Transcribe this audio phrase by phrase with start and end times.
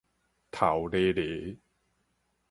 [0.49, 1.59] 頭犁犁